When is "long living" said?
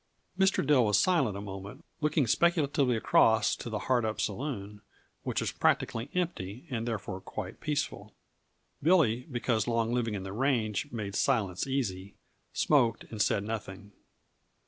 9.67-10.15